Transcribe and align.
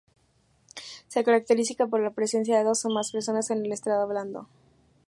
Se 1.07 1.23
caracteriza 1.23 1.85
por 1.85 2.01
la 2.01 2.09
presencia 2.09 2.57
de 2.57 2.63
dos 2.63 2.83
o 2.85 2.89
más 2.89 3.11
personas 3.11 3.51
en 3.51 3.63
el 3.63 3.71
estrado 3.71 4.01
hablando. 4.01 4.47